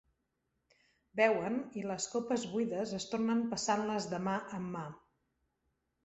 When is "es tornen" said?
2.99-3.43